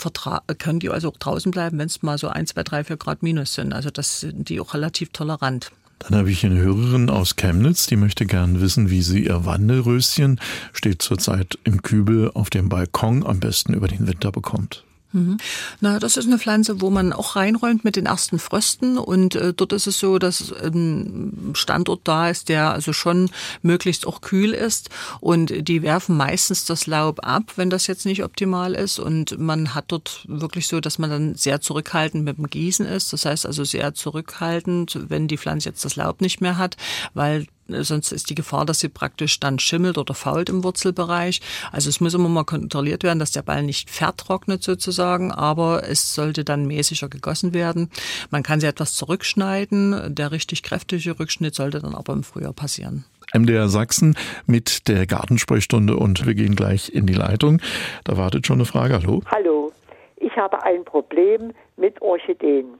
können 0.59 0.81
die 0.81 0.91
also 0.91 1.09
auch 1.09 1.17
draußen 1.17 1.51
bleiben, 1.51 1.79
wenn 1.79 1.87
es 1.87 2.03
mal 2.03 2.19
so 2.19 2.29
ein, 2.29 2.47
zwei, 2.47 2.63
drei, 2.63 2.85
vier 2.85 2.97
Grad 2.97 3.23
minus 3.23 3.55
sind. 3.55 3.73
Also 3.73 3.91
das 3.91 4.21
sind 4.21 4.49
die 4.49 4.61
auch 4.61 4.75
relativ 4.75 5.11
tolerant. 5.11 5.71
Dann 5.99 6.17
habe 6.17 6.31
ich 6.31 6.47
eine 6.47 6.59
Hörerin 6.59 7.11
aus 7.11 7.37
Chemnitz, 7.37 7.87
die 7.87 7.97
möchte 7.97 8.25
gern 8.25 8.61
wissen, 8.61 8.89
wie 8.89 9.03
sie 9.03 9.25
ihr 9.25 9.45
Wandelröschen, 9.45 10.41
steht 10.73 11.03
zurzeit 11.03 11.59
im 11.65 11.83
Kübel 11.83 12.31
auf 12.35 12.51
dem 12.51 12.69
Balkon, 12.69 13.27
am 13.27 13.41
besten 13.41 13.75
über 13.75 13.89
den 13.89 14.07
Winter 14.07 14.31
bekommt. 14.31 14.85
Mhm. 15.13 15.39
Na, 15.81 15.99
das 15.99 16.19
ist 16.19 16.27
eine 16.27 16.39
Pflanze, 16.39 16.83
wo 16.83 16.91
man 16.91 17.15
auch 17.15 17.35
reinräumt 17.35 17.83
mit 17.83 17.97
den 17.97 18.07
ersten 18.07 18.39
Frösten 18.39 18.99
und 18.99 19.35
äh, 19.37 19.55
dort 19.55 19.73
ist 19.73 19.87
es 19.87 19.99
so, 19.99 20.19
dass 20.19 20.53
ein 20.53 21.53
Standort 21.55 22.03
da 22.05 22.29
ist, 22.29 22.51
der 22.51 22.73
also 22.73 22.93
schon 22.93 23.31
möglichst 23.63 24.07
auch 24.07 24.21
kühl 24.21 24.53
ist 24.53 24.91
und 25.21 25.67
die 25.67 25.83
werfen 25.83 26.17
meistens 26.17 26.67
das 26.67 26.87
Laub 26.87 27.27
ab, 27.27 27.55
wenn 27.57 27.71
das 27.71 27.87
jetzt 27.87 28.05
nicht 28.05 28.23
optimal 28.23 28.75
ist 28.75 28.99
und 28.99 29.39
man 29.39 29.75
hat 29.75 29.87
dort 29.89 30.25
wirklich 30.29 30.69
so, 30.69 30.81
dass 30.81 30.99
man 30.99 31.09
dann 31.09 31.35
sehr 31.37 31.63
zurückhaltend 31.63 32.25
mit 32.25 32.37
dem 32.37 32.51
Gießen 32.51 32.85
ist, 32.85 33.13
das 33.15 33.25
heißt 33.25 33.47
also 33.47 33.65
sehr 33.65 33.95
zurückhaltend, 33.95 34.99
wenn 35.09 35.27
die 35.27 35.39
Pflanze 35.39 35.71
jetzt 35.71 35.85
das 35.87 35.97
Laub 35.97 36.21
nicht 36.21 36.43
mehr 36.43 36.59
hat, 36.59 36.77
weil 37.15 37.47
sonst 37.69 38.13
ist 38.13 38.31
die 38.31 38.35
Gefahr, 38.35 38.65
dass 38.65 38.81
sie 38.81 38.89
praktisch 38.89 39.41
dann 39.41 39.59
schimmelt 39.59 39.99
oder 39.99 40.15
fault 40.15 40.49
im 40.49 40.65
Wurzelbereich. 40.65 41.41
Also 41.73 41.89
es 41.89 42.01
muss 42.01 42.15
immer 42.15 42.29
mal 42.29 42.45
kontrolliert 42.45 43.03
werden, 43.03 43.19
dass 43.19 43.33
der 43.33 43.43
Ball 43.43 43.63
nicht 43.63 43.91
vertrocknet 43.91 44.63
sozusagen, 44.63 45.33
aber 45.33 45.85
es 45.89 46.15
sollte 46.15 46.45
dann 46.45 46.67
mäßiger 46.67 47.09
gegossen 47.09 47.55
werden. 47.55 47.91
Man 48.31 48.43
kann 48.43 48.61
sie 48.61 48.67
etwas 48.67 48.95
zurückschneiden. 48.95 50.15
Der 50.15 50.33
richtig 50.33 50.63
kräftige 50.63 51.19
Rückschnitt 51.19 51.55
sollte 51.55 51.81
dann 51.81 51.95
aber 51.95 52.13
im 52.13 52.23
Frühjahr 52.23 52.53
passieren. 52.53 53.05
MDR 53.35 53.69
Sachsen 53.69 54.17
mit 54.47 54.89
der 54.89 55.07
Gartensprechstunde 55.07 55.97
und 55.97 56.27
wir 56.27 56.35
gehen 56.35 56.57
gleich 56.57 56.89
in 56.89 57.07
die 57.07 57.15
Leitung. 57.15 57.61
Da 58.05 58.17
wartet 58.17 58.47
schon 58.47 58.57
eine 58.57 58.65
Frage. 58.65 58.95
Hallo. 58.95 59.23
Hallo. 59.31 59.73
Ich 60.17 60.35
habe 60.37 60.63
ein 60.65 60.85
Problem 60.85 61.53
mit 61.77 62.01
Orchideen. 62.03 62.75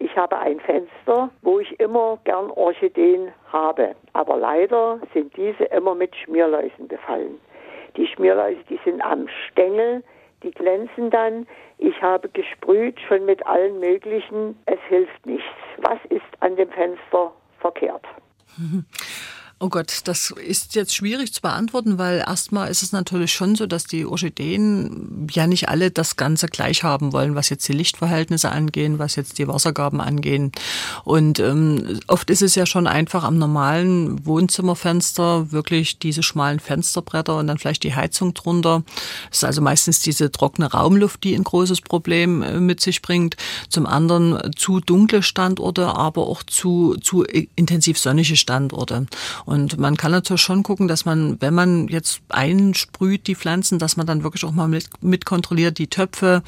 Ich 0.00 0.16
habe 0.16 0.38
ein 0.38 0.60
Fenster, 0.60 1.30
wo 1.42 1.58
ich 1.58 1.78
immer 1.80 2.18
gern 2.24 2.50
Orchideen 2.52 3.32
habe. 3.52 3.96
Aber 4.12 4.36
leider 4.36 5.00
sind 5.12 5.36
diese 5.36 5.64
immer 5.64 5.94
mit 5.94 6.14
Schmierläusen 6.14 6.86
befallen. 6.86 7.40
Die 7.96 8.06
Schmierläuse, 8.06 8.60
die 8.70 8.78
sind 8.84 9.02
am 9.02 9.26
Stängel, 9.48 10.04
die 10.44 10.52
glänzen 10.52 11.10
dann. 11.10 11.48
Ich 11.78 12.00
habe 12.00 12.28
gesprüht 12.28 13.00
schon 13.08 13.24
mit 13.24 13.44
allen 13.44 13.80
möglichen. 13.80 14.56
Es 14.66 14.78
hilft 14.88 15.26
nichts. 15.26 15.48
Was 15.78 15.98
ist 16.10 16.22
an 16.40 16.54
dem 16.54 16.70
Fenster 16.70 17.32
verkehrt? 17.58 18.04
Oh 19.60 19.70
Gott, 19.70 20.02
das 20.04 20.32
ist 20.46 20.76
jetzt 20.76 20.94
schwierig 20.94 21.34
zu 21.34 21.40
beantworten, 21.40 21.98
weil 21.98 22.18
erstmal 22.18 22.70
ist 22.70 22.84
es 22.84 22.92
natürlich 22.92 23.32
schon 23.32 23.56
so, 23.56 23.66
dass 23.66 23.82
die 23.82 24.06
Orchideen 24.06 25.26
ja 25.32 25.48
nicht 25.48 25.68
alle 25.68 25.90
das 25.90 26.14
Ganze 26.14 26.46
gleich 26.46 26.84
haben 26.84 27.12
wollen, 27.12 27.34
was 27.34 27.48
jetzt 27.48 27.66
die 27.66 27.72
Lichtverhältnisse 27.72 28.52
angehen, 28.52 29.00
was 29.00 29.16
jetzt 29.16 29.36
die 29.36 29.48
Wassergaben 29.48 30.00
angehen. 30.00 30.52
Und 31.02 31.40
ähm, 31.40 31.98
oft 32.06 32.30
ist 32.30 32.42
es 32.42 32.54
ja 32.54 32.66
schon 32.66 32.86
einfach 32.86 33.24
am 33.24 33.36
normalen 33.36 34.24
Wohnzimmerfenster 34.24 35.50
wirklich 35.50 35.98
diese 35.98 36.22
schmalen 36.22 36.60
Fensterbretter 36.60 37.36
und 37.36 37.48
dann 37.48 37.58
vielleicht 37.58 37.82
die 37.82 37.96
Heizung 37.96 38.34
drunter. 38.34 38.84
Das 39.30 39.38
ist 39.38 39.44
also 39.44 39.60
meistens 39.60 39.98
diese 39.98 40.30
trockene 40.30 40.70
Raumluft, 40.70 41.24
die 41.24 41.34
ein 41.34 41.42
großes 41.42 41.80
Problem 41.80 42.42
äh, 42.42 42.60
mit 42.60 42.80
sich 42.80 43.02
bringt. 43.02 43.36
Zum 43.68 43.86
anderen 43.86 44.52
zu 44.54 44.78
dunkle 44.78 45.24
Standorte, 45.24 45.86
aber 45.96 46.28
auch 46.28 46.44
zu, 46.44 46.94
zu 47.02 47.24
intensiv 47.24 47.98
sonnige 47.98 48.36
Standorte. 48.36 49.08
Und 49.48 49.78
man 49.78 49.96
kann 49.96 50.12
natürlich 50.12 50.42
schon 50.42 50.62
gucken, 50.62 50.88
dass 50.88 51.06
man, 51.06 51.40
wenn 51.40 51.54
man 51.54 51.88
jetzt 51.88 52.20
einsprüht, 52.28 53.26
die 53.28 53.34
Pflanzen, 53.34 53.78
dass 53.78 53.96
man 53.96 54.06
dann 54.06 54.22
wirklich 54.22 54.44
auch 54.44 54.52
mal 54.52 54.68
mit, 54.68 54.90
mit 55.00 55.24
kontrolliert, 55.24 55.78
die 55.78 55.86
Töpfe, 55.86 56.42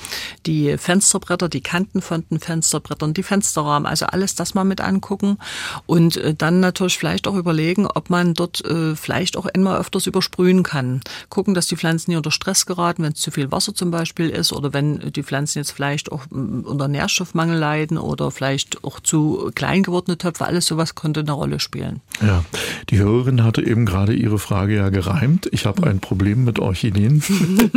die 0.44 0.76
Fensterbretter, 0.76 1.48
die 1.48 1.62
Kanten 1.62 2.02
von 2.02 2.26
den 2.30 2.40
Fensterbrettern, 2.40 3.14
die 3.14 3.22
Fensterrahmen, 3.22 3.86
also 3.86 4.04
alles 4.04 4.34
das 4.34 4.52
mal 4.52 4.64
mit 4.64 4.82
angucken 4.82 5.38
und 5.86 6.18
äh, 6.18 6.34
dann 6.34 6.60
natürlich 6.60 6.98
vielleicht 6.98 7.26
auch 7.26 7.36
überlegen, 7.36 7.86
ob 7.86 8.10
man 8.10 8.34
dort 8.34 8.62
äh, 8.66 8.94
vielleicht 8.96 9.38
auch 9.38 9.46
einmal 9.46 9.80
öfters 9.80 10.06
übersprühen 10.06 10.62
kann. 10.62 11.00
Gucken, 11.30 11.54
dass 11.54 11.68
die 11.68 11.76
Pflanzen 11.76 12.10
nicht 12.10 12.18
unter 12.18 12.30
Stress 12.30 12.66
geraten, 12.66 13.02
wenn 13.02 13.12
es 13.12 13.20
zu 13.20 13.30
viel 13.30 13.50
Wasser 13.50 13.74
zum 13.74 13.90
Beispiel 13.90 14.28
ist 14.28 14.52
oder 14.52 14.74
wenn 14.74 15.10
die 15.12 15.22
Pflanzen 15.22 15.60
jetzt 15.60 15.70
vielleicht 15.70 16.12
auch 16.12 16.26
unter 16.30 16.86
Nährstoffmangel 16.86 17.58
leiden 17.58 17.96
oder 17.96 18.30
vielleicht 18.30 18.84
auch 18.84 19.00
zu 19.00 19.50
klein 19.54 19.84
gewordene 19.84 20.18
Töpfe, 20.18 20.44
alles 20.44 20.66
sowas 20.66 20.94
könnte 20.94 21.20
eine 21.20 21.32
Rolle 21.32 21.60
spielen. 21.60 22.02
Ja, 22.20 22.44
Die 22.90 22.98
Hörerin 22.98 23.44
hatte 23.44 23.64
eben 23.64 23.86
gerade 23.86 24.12
ihre 24.12 24.40
Frage 24.40 24.74
ja 24.74 24.88
gereimt. 24.88 25.48
Ich 25.52 25.64
habe 25.64 25.86
ein 25.86 26.00
Problem 26.00 26.44
mit 26.44 26.58
Orchideen. 26.58 27.22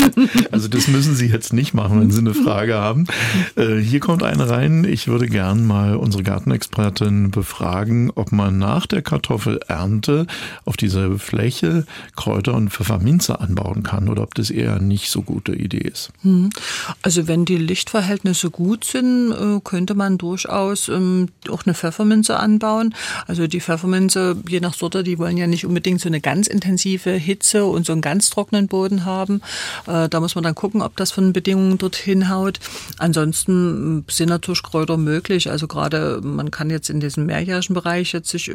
also 0.52 0.68
das 0.68 0.88
müssen 0.88 1.16
Sie 1.16 1.28
jetzt 1.28 1.54
nicht 1.54 1.76
machen, 1.76 2.02
wenn 2.02 2.10
Sie 2.10 2.20
eine 2.20 2.34
Frage 2.34 2.74
haben. 2.74 3.06
Äh, 3.56 3.78
hier 3.78 4.00
kommt 4.00 4.24
eine 4.24 4.50
rein. 4.50 4.86
Ich 4.86 5.08
würde 5.08 5.28
gern 5.28 5.68
mal 5.68 5.98
unsere 5.98 6.24
Gartenexpertin 6.24 7.30
befragen, 7.30 8.12
ob 8.16 8.32
man 8.32 8.58
nach 8.58 8.88
der 8.88 9.04
Kartoffelernte 9.04 10.26
auf 10.66 10.78
dieser 10.78 11.20
Fläche 11.20 11.86
Kräuter 12.16 12.56
und 12.56 12.72
Pfefferminze 12.72 13.40
anbauen 13.40 13.84
kann 13.84 14.10
oder 14.10 14.24
ob 14.24 14.34
das 14.34 14.50
eher 14.50 14.80
nicht 14.80 15.12
so 15.12 15.22
gute 15.22 15.54
Idee 15.54 15.90
ist. 15.90 16.12
Hm. 16.24 16.50
Also 17.04 17.28
wenn 17.28 17.46
die 17.46 17.58
Lichtverhältnisse 17.58 18.50
gut 18.50 18.84
sind, 18.84 19.32
äh, 19.32 19.60
könnte 19.64 19.94
man 19.94 20.18
durchaus 20.18 20.90
ähm, 20.90 21.28
auch 21.50 21.66
eine 21.66 21.76
Pfefferminze 21.76 22.40
anbauen. 22.40 22.96
Also 23.28 23.46
die 23.46 23.62
Pfefferminze, 23.62 24.38
je 24.48 24.60
nach 24.60 24.74
Sorte, 24.74 25.03
die 25.04 25.20
wollen 25.20 25.38
ja 25.38 25.48
nicht 25.48 25.66
unbedingt 25.66 26.02
so 26.02 26.10
eine 26.10 26.22
ganz 26.22 26.48
intensive 26.48 27.12
Hitze 27.12 27.66
und 27.66 27.86
so 27.86 27.94
einen 27.94 28.02
ganz 28.02 28.30
trockenen 28.30 28.68
Boden 28.68 29.06
haben. 29.06 29.42
Äh, 29.88 30.10
da 30.10 30.20
muss 30.20 30.36
man 30.36 30.44
dann 30.44 30.56
gucken, 30.56 30.82
ob 30.82 30.96
das 30.98 31.12
von 31.12 31.26
den 31.26 31.34
Bedingungen 31.34 31.78
dorthin 31.78 32.30
haut. 32.30 32.60
Ansonsten 32.98 34.06
äh, 34.08 34.12
sind 34.12 34.30
natürlich 34.30 34.64
Kräuter 34.64 34.98
möglich. 34.98 35.50
Also 35.50 35.68
gerade 35.68 36.22
man 36.24 36.52
kann 36.52 36.70
jetzt 36.70 36.90
in 36.90 37.00
diesem 37.00 37.26
mehrjährigen 37.26 37.74
Bereich 37.74 38.14
jetzt 38.14 38.30
sich 38.30 38.52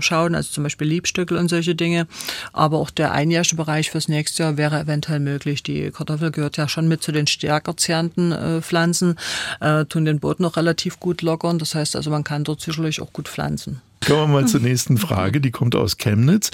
schauen, 0.00 0.34
also 0.34 0.50
zum 0.50 0.64
Beispiel 0.64 0.88
Liebstöckel 0.88 1.38
und 1.38 1.48
solche 1.48 1.74
Dinge. 1.74 2.06
Aber 2.52 2.78
auch 2.78 2.90
der 2.90 3.12
einjährige 3.12 3.56
Bereich 3.56 3.90
fürs 3.90 4.08
nächste 4.08 4.42
Jahr 4.42 4.56
wäre 4.56 4.80
eventuell 4.80 5.20
möglich. 5.20 5.62
Die 5.62 5.90
Kartoffel 5.90 6.30
gehört 6.30 6.56
ja 6.56 6.68
schon 6.68 6.88
mit 6.88 7.02
zu 7.02 7.12
den 7.12 7.26
stärker 7.26 7.76
zerrenden 7.76 8.32
äh, 8.32 8.62
Pflanzen, 8.62 9.16
äh, 9.60 9.84
tun 9.84 10.04
den 10.04 10.20
Boden 10.20 10.42
noch 10.42 10.56
relativ 10.56 11.00
gut 11.00 11.22
lockern. 11.22 11.58
Das 11.58 11.74
heißt 11.74 11.96
also, 11.96 12.10
man 12.10 12.24
kann 12.24 12.44
dort 12.44 12.60
sicherlich 12.60 13.00
auch 13.00 13.12
gut 13.12 13.28
pflanzen. 13.28 13.80
Kommen 14.06 14.32
wir 14.32 14.40
mal 14.40 14.48
zur 14.48 14.60
nächsten 14.60 14.98
Frage, 14.98 15.40
die 15.40 15.50
kommt 15.50 15.74
aus 15.74 15.96
Chemnitz. 15.96 16.50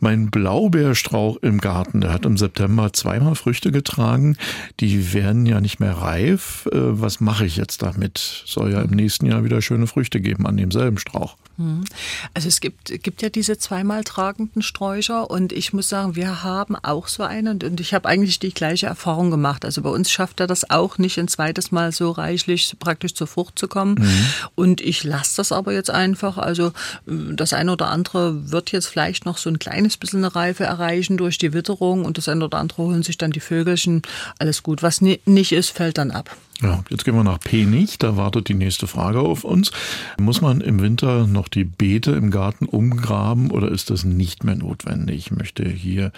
Mein 0.00 0.30
Blaubeerstrauch 0.30 1.36
im 1.42 1.60
Garten, 1.60 2.00
der 2.00 2.12
hat 2.12 2.24
im 2.24 2.38
September 2.38 2.92
zweimal 2.92 3.34
Früchte 3.34 3.72
getragen. 3.72 4.36
Die 4.80 5.12
werden 5.12 5.44
ja 5.44 5.60
nicht 5.60 5.80
mehr 5.80 5.98
reif. 5.98 6.66
Äh, 6.72 6.78
was 6.78 7.20
mache 7.20 7.44
ich 7.44 7.56
jetzt 7.56 7.82
damit? 7.82 8.44
Soll 8.46 8.72
ja 8.72 8.80
im 8.80 8.90
nächsten 8.90 9.26
Jahr 9.26 9.44
wieder 9.44 9.60
schöne 9.60 9.86
Früchte 9.86 10.20
geben 10.20 10.46
an 10.46 10.56
demselben 10.56 10.98
Strauch. 10.98 11.36
Mhm. 11.56 11.84
Also 12.32 12.48
es 12.48 12.60
gibt, 12.60 12.86
gibt 13.02 13.22
ja 13.22 13.28
diese 13.28 13.58
zweimal 13.58 14.02
tragenden 14.02 14.62
Sträucher 14.62 15.30
und 15.30 15.52
ich 15.52 15.72
muss 15.72 15.88
sagen, 15.88 16.16
wir 16.16 16.42
haben 16.42 16.74
auch 16.76 17.08
so 17.08 17.22
einen 17.22 17.62
und 17.62 17.80
ich 17.80 17.94
habe 17.94 18.08
eigentlich 18.08 18.38
die 18.38 18.52
gleiche 18.52 18.86
Erfahrung 18.86 19.30
gemacht. 19.30 19.64
Also 19.64 19.82
bei 19.82 19.90
uns 19.90 20.10
schafft 20.10 20.40
er 20.40 20.46
das 20.46 20.70
auch 20.70 20.98
nicht 20.98 21.18
ein 21.18 21.28
zweites 21.28 21.70
Mal 21.70 21.92
so 21.92 22.10
reichlich 22.10 22.74
praktisch 22.78 23.14
zur 23.14 23.26
Frucht 23.26 23.58
zu 23.58 23.68
kommen 23.68 23.96
mhm. 24.00 24.26
und 24.54 24.80
ich 24.80 25.04
lasse 25.04 25.36
das 25.36 25.52
aber 25.52 25.72
jetzt 25.72 25.90
einfach. 25.90 26.38
Also 26.38 26.72
das 27.06 27.52
eine 27.52 27.72
oder 27.72 27.88
andere 27.88 28.50
wird 28.50 28.72
jetzt 28.72 28.86
vielleicht 28.86 29.26
noch 29.26 29.38
so 29.38 29.50
ein 29.50 29.58
kleines 29.58 29.96
bisschen 29.96 30.24
eine 30.24 30.34
Reife 30.34 30.64
erreichen 30.64 31.16
durch 31.16 31.38
die 31.38 31.52
Witterung 31.52 32.04
und 32.04 32.18
das 32.18 32.28
eine 32.28 32.44
oder 32.44 32.58
andere 32.58 32.82
holen 32.82 33.02
sich 33.02 33.18
dann 33.18 33.30
die 33.30 33.40
Vögelchen. 33.40 34.02
Alles 34.38 34.62
gut. 34.62 34.82
Was 34.82 35.00
nicht 35.00 35.52
ist, 35.52 35.70
fällt 35.70 35.98
dann 35.98 36.10
ab. 36.10 36.36
Ja, 36.62 36.84
jetzt 36.88 37.04
gehen 37.04 37.14
wir 37.14 37.24
nach 37.24 37.40
Penich. 37.40 37.98
Da 37.98 38.16
wartet 38.16 38.48
die 38.48 38.54
nächste 38.54 38.86
Frage 38.86 39.20
auf 39.20 39.44
uns. 39.44 39.72
Muss 40.18 40.40
man 40.40 40.60
im 40.60 40.80
Winter 40.80 41.26
noch 41.26 41.48
die 41.48 41.64
Beete 41.64 42.12
im 42.12 42.30
Garten 42.30 42.66
umgraben 42.66 43.50
oder 43.50 43.70
ist 43.70 43.90
das 43.90 44.04
nicht 44.04 44.44
mehr 44.44 44.56
notwendig? 44.56 45.16
Ich 45.16 45.30
möchte 45.30 45.68
hier 45.68 46.12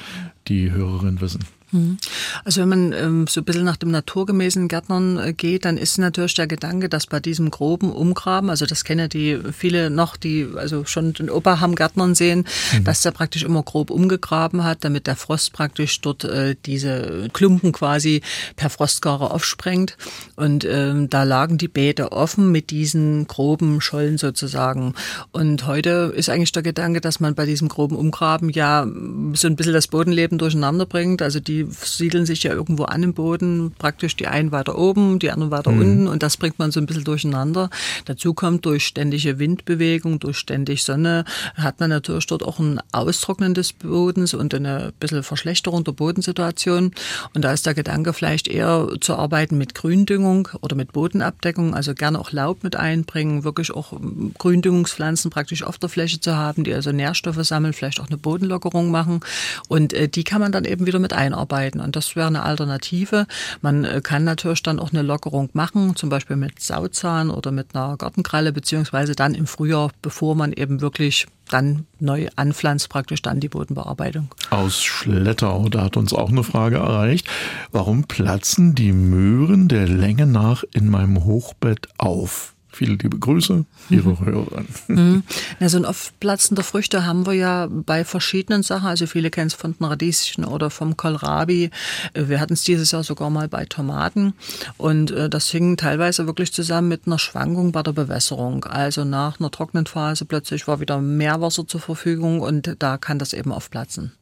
die 0.48 0.70
Hörerin 0.70 1.20
wissen. 1.20 1.40
Mhm. 1.76 1.98
Also 2.44 2.62
wenn 2.62 2.68
man 2.68 2.92
ähm, 2.92 3.26
so 3.26 3.40
ein 3.40 3.44
bisschen 3.44 3.64
nach 3.64 3.76
dem 3.76 3.90
naturgemäßen 3.90 4.68
Gärtnern 4.68 5.18
äh, 5.18 5.32
geht, 5.32 5.64
dann 5.64 5.76
ist 5.76 5.98
natürlich 5.98 6.34
der 6.34 6.46
Gedanke, 6.46 6.88
dass 6.88 7.06
bei 7.06 7.20
diesem 7.20 7.50
groben 7.50 7.92
Umgraben, 7.92 8.50
also 8.50 8.66
das 8.66 8.84
kennen 8.84 9.00
ja 9.00 9.08
die 9.08 9.38
viele 9.52 9.90
noch, 9.90 10.16
die 10.16 10.48
also 10.56 10.84
schon 10.84 11.12
den 11.12 11.30
Opa 11.30 11.60
haben 11.60 11.74
Gärtnern 11.74 12.14
sehen, 12.14 12.46
mhm. 12.72 12.84
dass 12.84 13.02
der 13.02 13.10
praktisch 13.10 13.42
immer 13.42 13.62
grob 13.62 13.90
umgegraben 13.90 14.64
hat, 14.64 14.84
damit 14.84 15.06
der 15.06 15.16
Frost 15.16 15.52
praktisch 15.52 16.00
dort 16.00 16.24
äh, 16.24 16.56
diese 16.66 17.28
Klumpen 17.32 17.72
quasi 17.72 18.22
per 18.56 18.70
Frostgare 18.70 19.30
aufsprengt. 19.30 19.96
Und 20.36 20.64
ähm, 20.64 21.10
da 21.10 21.22
lagen 21.24 21.58
die 21.58 21.68
Beete 21.68 22.12
offen 22.12 22.52
mit 22.52 22.70
diesen 22.70 23.26
groben 23.26 23.80
Schollen 23.80 24.18
sozusagen. 24.18 24.94
Und 25.32 25.66
heute 25.66 26.12
ist 26.14 26.28
eigentlich 26.28 26.52
der 26.52 26.62
Gedanke, 26.62 27.00
dass 27.00 27.20
man 27.20 27.34
bei 27.34 27.46
diesem 27.46 27.68
groben 27.68 27.96
Umgraben 27.96 28.50
ja 28.50 28.86
so 29.34 29.48
ein 29.48 29.56
bisschen 29.56 29.72
das 29.72 29.88
Bodenleben 29.88 30.38
durcheinander 30.38 30.86
bringt. 30.86 31.22
Also 31.22 31.40
die 31.40 31.65
die 31.68 32.06
siedeln 32.06 32.26
sich 32.26 32.42
ja 32.42 32.52
irgendwo 32.52 32.84
an 32.84 33.02
im 33.02 33.14
Boden, 33.14 33.72
praktisch 33.78 34.16
die 34.16 34.26
einen 34.26 34.52
weiter 34.52 34.78
oben, 34.78 35.18
die 35.18 35.30
anderen 35.30 35.50
weiter 35.50 35.72
mhm. 35.72 35.80
unten 35.80 36.08
und 36.08 36.22
das 36.22 36.36
bringt 36.36 36.58
man 36.58 36.70
so 36.70 36.80
ein 36.80 36.86
bisschen 36.86 37.04
durcheinander. 37.04 37.70
Dazu 38.04 38.34
kommt 38.34 38.64
durch 38.64 38.86
ständige 38.86 39.38
Windbewegung, 39.38 40.18
durch 40.18 40.38
ständig 40.38 40.84
Sonne, 40.84 41.24
hat 41.54 41.80
man 41.80 41.90
natürlich 41.90 42.26
dort 42.26 42.42
auch 42.42 42.58
ein 42.58 42.80
Austrocknen 42.92 43.54
des 43.54 43.72
Bodens 43.72 44.34
und 44.34 44.54
eine 44.54 44.92
bisschen 45.00 45.22
Verschlechterung 45.22 45.84
der 45.84 45.92
Bodensituation. 45.92 46.92
Und 47.34 47.42
da 47.42 47.52
ist 47.52 47.66
der 47.66 47.74
Gedanke 47.74 48.12
vielleicht 48.12 48.48
eher 48.48 48.88
zu 49.00 49.16
arbeiten 49.16 49.58
mit 49.58 49.74
Gründüngung 49.74 50.48
oder 50.60 50.76
mit 50.76 50.92
Bodenabdeckung, 50.92 51.74
also 51.74 51.94
gerne 51.94 52.18
auch 52.18 52.32
Laub 52.32 52.62
mit 52.62 52.76
einbringen, 52.76 53.44
wirklich 53.44 53.72
auch 53.72 53.92
Gründüngungspflanzen 54.38 55.30
praktisch 55.30 55.62
auf 55.62 55.78
der 55.78 55.88
Fläche 55.88 56.20
zu 56.20 56.36
haben, 56.36 56.64
die 56.64 56.74
also 56.74 56.92
Nährstoffe 56.92 57.44
sammeln, 57.44 57.72
vielleicht 57.72 58.00
auch 58.00 58.08
eine 58.08 58.18
Bodenlockerung 58.18 58.90
machen. 58.90 59.20
Und 59.68 59.92
äh, 59.92 60.08
die 60.08 60.24
kann 60.24 60.40
man 60.40 60.52
dann 60.52 60.64
eben 60.64 60.86
wieder 60.86 60.98
mit 60.98 61.12
einarbeiten 61.12 61.45
arbeiten. 61.46 61.80
Und 61.80 61.96
das 61.96 62.16
wäre 62.16 62.26
eine 62.26 62.42
Alternative. 62.42 63.26
Man 63.62 63.84
äh, 63.84 64.00
kann 64.02 64.24
natürlich 64.24 64.62
dann 64.62 64.78
auch 64.78 64.92
eine 64.92 65.02
Lockerung 65.02 65.48
machen, 65.52 65.94
zum 65.96 66.08
Beispiel 66.08 66.36
mit 66.36 66.60
Sauzahn 66.60 67.30
oder 67.30 67.52
mit 67.52 67.74
einer 67.74 67.96
Gartenkralle, 67.96 68.52
beziehungsweise 68.52 69.14
dann 69.14 69.34
im 69.34 69.46
Frühjahr, 69.46 69.90
bevor 70.02 70.34
man 70.34 70.52
eben 70.52 70.80
wirklich 70.80 71.26
dann 71.48 71.86
neu 72.00 72.28
anpflanzt, 72.34 72.88
praktisch 72.88 73.22
dann 73.22 73.38
die 73.38 73.48
Bodenbearbeitung. 73.48 74.28
Aus 74.50 74.82
Schlettau, 74.82 75.68
da 75.68 75.84
hat 75.84 75.96
uns 75.96 76.12
auch 76.12 76.30
eine 76.30 76.42
Frage 76.42 76.76
erreicht. 76.76 77.28
Warum 77.70 78.04
platzen 78.04 78.74
die 78.74 78.92
Möhren 78.92 79.68
der 79.68 79.86
Länge 79.86 80.26
nach 80.26 80.64
in 80.72 80.88
meinem 80.90 81.24
Hochbett 81.24 81.88
auf? 81.98 82.55
Viele 82.76 82.96
liebe 82.96 83.18
Grüße, 83.18 83.64
Ihre 83.88 84.10
mhm. 84.10 84.20
Hörerin. 84.20 84.66
Mhm. 84.88 85.22
Ja, 85.60 85.70
so 85.70 85.78
ein 85.78 85.86
oft 85.86 86.20
platzender 86.20 86.62
Früchte 86.62 87.06
haben 87.06 87.24
wir 87.24 87.32
ja 87.32 87.68
bei 87.70 88.04
verschiedenen 88.04 88.62
Sachen. 88.62 88.86
Also 88.86 89.06
viele 89.06 89.30
kennen 89.30 89.46
es 89.46 89.54
von 89.54 89.72
den 89.72 89.86
Radieschen 89.86 90.44
oder 90.44 90.68
vom 90.68 90.94
Kohlrabi. 90.94 91.70
Wir 92.12 92.38
hatten 92.38 92.52
es 92.52 92.64
dieses 92.64 92.90
Jahr 92.90 93.02
sogar 93.02 93.30
mal 93.30 93.48
bei 93.48 93.64
Tomaten. 93.64 94.34
Und 94.76 95.10
äh, 95.10 95.30
das 95.30 95.48
hing 95.48 95.78
teilweise 95.78 96.26
wirklich 96.26 96.52
zusammen 96.52 96.88
mit 96.88 97.06
einer 97.06 97.18
Schwankung 97.18 97.72
bei 97.72 97.82
der 97.82 97.92
Bewässerung. 97.92 98.64
Also 98.64 99.04
nach 99.04 99.40
einer 99.40 99.50
trockenen 99.50 99.86
Phase 99.86 100.26
plötzlich 100.26 100.68
war 100.68 100.78
wieder 100.78 101.00
mehr 101.00 101.40
Wasser 101.40 101.66
zur 101.66 101.80
Verfügung 101.80 102.40
und 102.40 102.76
da 102.78 102.98
kann 102.98 103.18
das 103.18 103.32
eben 103.32 103.52
aufplatzen. 103.52 104.12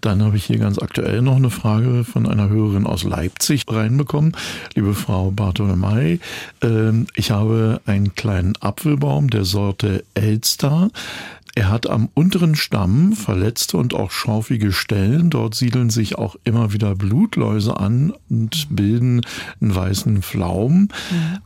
Dann 0.00 0.22
habe 0.22 0.36
ich 0.36 0.44
hier 0.44 0.58
ganz 0.58 0.78
aktuell 0.78 1.22
noch 1.22 1.36
eine 1.36 1.50
Frage 1.50 2.04
von 2.04 2.26
einer 2.26 2.48
Hörerin 2.48 2.86
aus 2.86 3.04
Leipzig 3.04 3.64
reinbekommen. 3.68 4.32
Liebe 4.74 4.94
Frau 4.94 5.30
Bartolomei, 5.30 6.20
ähm, 6.62 7.06
ich 7.14 7.30
habe 7.30 7.80
einen 7.86 8.14
kleinen 8.14 8.54
Apfelbaum 8.60 9.30
der 9.30 9.44
Sorte 9.44 10.04
Elster. 10.14 10.90
Er 11.58 11.70
hat 11.70 11.90
am 11.90 12.08
unteren 12.14 12.54
Stamm 12.54 13.14
verletzte 13.14 13.78
und 13.78 13.92
auch 13.92 14.12
schaufige 14.12 14.70
Stellen. 14.70 15.28
Dort 15.28 15.56
siedeln 15.56 15.90
sich 15.90 16.16
auch 16.16 16.36
immer 16.44 16.72
wieder 16.72 16.94
Blutläuse 16.94 17.76
an 17.76 18.12
und 18.30 18.68
bilden 18.70 19.22
einen 19.60 19.74
weißen 19.74 20.22
Pflaum. 20.22 20.82
Mhm. 20.82 20.88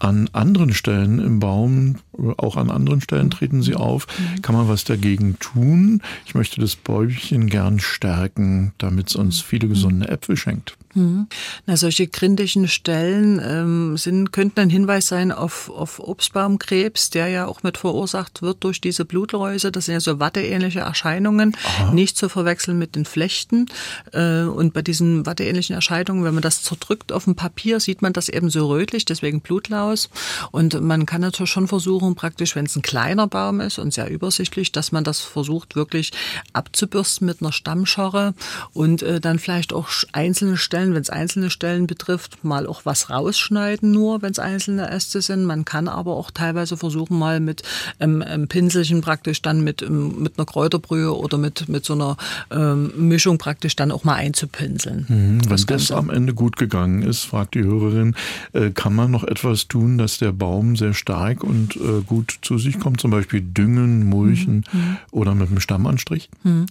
An 0.01 0.31
anderen 0.35 0.75
Stellen 0.75 1.19
im 1.19 1.41
Baum, 1.41 1.97
auch 2.37 2.57
an 2.57 2.71
anderen 2.71 3.01
Stellen 3.01 3.31
treten 3.31 3.63
sie 3.63 3.75
auf. 3.75 4.07
Kann 4.43 4.55
man 4.55 4.69
was 4.69 4.85
dagegen 4.85 5.39
tun? 5.39 6.03
Ich 6.27 6.35
möchte 6.35 6.61
das 6.61 6.77
Bäumchen 6.77 7.47
gern 7.49 7.81
stärken, 7.81 8.73
damit 8.79 9.09
es 9.09 9.17
uns 9.17 9.41
viele 9.41 9.69
gesunde 9.69 10.09
Äpfel 10.09 10.37
schenkt. 10.37 10.77
Mhm. 10.95 11.27
Na, 11.67 11.77
solche 11.77 12.07
grindischen 12.07 12.69
Stellen 12.69 13.41
ähm, 13.43 13.97
sind, 13.97 14.33
könnten 14.33 14.61
ein 14.61 14.71
Hinweis 14.71 15.07
sein 15.07 15.33
auf, 15.33 15.71
auf 15.71 16.01
Obstbaumkrebs, 16.01 17.11
der 17.11 17.29
ja 17.29 17.47
auch 17.47 17.63
mit 17.63 17.79
verursacht 17.79 18.43
wird 18.43 18.63
durch 18.65 18.81
diese 18.81 19.05
Blutläuse. 19.05 19.73
Das 19.73 19.87
sind 19.87 19.95
ja 19.95 20.01
so 20.01 20.21
watteähnliche 20.21 20.81
Erscheinungen, 20.81 21.57
Aha. 21.65 21.95
nicht 21.95 22.19
zu 22.19 22.29
verwechseln 22.29 22.79
mit 22.79 22.95
den 22.95 23.05
Flechten. 23.05 23.67
Äh, 24.13 24.43
und 24.43 24.75
bei 24.75 24.83
diesen 24.83 25.25
watteähnlichen 25.25 25.75
Erscheinungen, 25.75 26.25
wenn 26.25 26.35
man 26.35 26.43
das 26.43 26.63
zerdrückt 26.63 27.13
auf 27.13 27.25
dem 27.25 27.37
Papier, 27.37 27.81
sieht 27.81 28.03
man 28.03 28.13
das 28.13 28.29
eben 28.29 28.51
so 28.51 28.69
rötlich, 28.69 29.05
deswegen 29.05 29.41
Blutlaus. 29.41 30.11
Und 30.51 30.81
man 30.83 31.07
kann 31.07 31.23
natürlich 31.23 31.51
schon 31.51 31.69
versuchen, 31.69 32.02
praktisch, 32.15 32.55
wenn 32.55 32.67
es 32.67 32.77
ein 32.77 32.83
kleiner 32.83 33.27
Baum 33.27 33.61
ist 33.61 33.79
und 33.79 33.95
sehr 33.95 34.11
übersichtlich, 34.11 34.73
dass 34.73 34.93
man 34.93 35.05
das 35.05 35.21
versucht 35.21 35.75
wirklich 35.75 36.13
abzubürsten 36.53 37.27
mit 37.27 37.41
einer 37.41 37.53
Stammscharre 37.53 38.35
und 38.73 39.03
äh, 39.03 39.21
dann 39.21 39.39
vielleicht 39.39 39.73
auch 39.73 39.89
einzelne 40.13 40.57
Stellen 40.57 40.83
Stellen, 40.83 40.95
wenn 40.95 41.03
es 41.03 41.11
einzelne 41.11 41.51
Stellen 41.51 41.87
betrifft, 41.87 42.45
mal 42.45 42.67
auch 42.67 42.87
was 42.87 43.11
rausschneiden, 43.11 43.91
nur 43.91 44.23
wenn 44.23 44.33
es 44.33 44.39
einzelne 44.39 44.91
Äste 44.91 45.21
sind. 45.21 45.45
Man 45.45 45.67
kann 45.67 45.87
aber 45.87 46.17
auch 46.17 46.31
teilweise 46.31 46.79
versuchen, 46.79 47.19
mal 47.19 47.41
mit 47.41 47.63
ähm, 48.01 48.23
einem 48.23 48.49
Pinselchen 48.49 49.03
praktisch 49.03 49.43
dann 49.43 49.63
mit, 49.63 49.83
ähm, 49.83 50.23
mit 50.23 50.39
einer 50.39 50.47
Kräuterbrühe 50.47 51.15
oder 51.15 51.37
mit, 51.37 51.69
mit 51.69 51.85
so 51.85 51.93
einer 51.93 52.17
ähm, 52.51 52.93
Mischung 52.97 53.37
praktisch 53.37 53.77
dann 53.77 53.93
auch 53.93 54.05
mal 54.05 54.15
einzupinseln. 54.15 55.05
Mhm, 55.09 55.45
wenn 55.45 55.51
das, 55.51 55.67
das 55.67 55.93
am 55.93 56.09
Ende 56.09 56.33
gut 56.33 56.57
gegangen 56.57 57.03
ist, 57.03 57.25
fragt 57.25 57.55
die 57.55 57.63
Hörerin, 57.63 58.17
äh, 58.55 58.71
kann 58.71 58.95
man 58.95 59.11
noch 59.11 59.25
etwas 59.25 59.69
tun, 59.69 59.99
dass 59.99 60.17
der 60.17 60.33
Baum 60.33 60.77
sehr 60.77 60.95
stark 60.95 61.45
und 61.45 61.77
äh, 61.77 61.92
äh, 61.99 62.03
gut 62.03 62.39
zu 62.43 62.59
sich 62.59 62.79
kommt, 62.79 63.01
zum 63.01 63.11
Beispiel 63.11 63.41
Düngen, 63.41 64.07
Mulchen 64.09 64.65
mhm. 64.73 64.97
oder 65.11 65.35
mit 65.35 65.49
einem 65.49 65.61
Stammanstrich? 65.61 66.29
Mhm. 66.43 66.67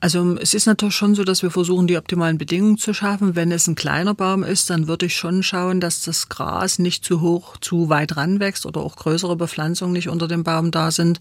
Also 0.00 0.36
es 0.36 0.54
ist 0.54 0.66
natürlich 0.66 0.94
schon 0.94 1.14
so, 1.14 1.24
dass 1.24 1.42
wir 1.42 1.50
versuchen, 1.50 1.86
die 1.86 1.96
optimalen 1.96 2.38
Bedingungen 2.38 2.78
zu 2.78 2.94
schaffen. 2.94 3.36
Wenn 3.36 3.52
es 3.52 3.66
ein 3.66 3.74
kleiner 3.74 4.14
Baum 4.14 4.42
ist, 4.42 4.70
dann 4.70 4.88
würde 4.88 5.06
ich 5.06 5.16
schon 5.16 5.42
schauen, 5.42 5.80
dass 5.80 6.02
das 6.02 6.28
Gras 6.28 6.78
nicht 6.78 7.04
zu 7.04 7.20
hoch, 7.20 7.56
zu 7.58 7.88
weit 7.88 8.16
ranwächst 8.16 8.66
oder 8.66 8.80
auch 8.80 8.96
größere 8.96 9.36
Bepflanzungen 9.36 9.92
nicht 9.92 10.08
unter 10.08 10.28
dem 10.28 10.44
Baum 10.44 10.70
da 10.70 10.90
sind. 10.90 11.20